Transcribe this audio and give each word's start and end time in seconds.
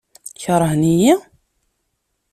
Keṛhen-iyi? 0.43 1.13